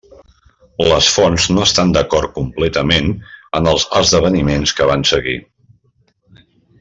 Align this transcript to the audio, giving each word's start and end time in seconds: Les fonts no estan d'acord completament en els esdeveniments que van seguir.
Les 0.91 1.09
fonts 1.17 1.43
no 1.57 1.65
estan 1.65 1.91
d'acord 1.97 2.31
completament 2.39 3.13
en 3.61 3.71
els 3.73 3.87
esdeveniments 4.03 4.77
que 4.81 4.89
van 4.93 5.09
seguir. 5.15 5.37